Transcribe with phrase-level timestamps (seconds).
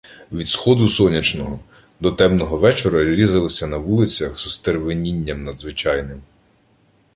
[0.31, 1.59] Від сходу сонячного
[1.99, 6.21] до темного вечора різалися на вулицях з остервенінням надзвичайним